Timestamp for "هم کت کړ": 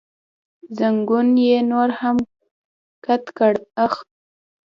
1.99-3.53